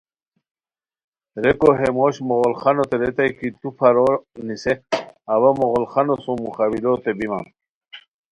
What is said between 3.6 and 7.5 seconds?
پھارو نیسے، اوا مغل خانو سوم مقابلوتے بیمان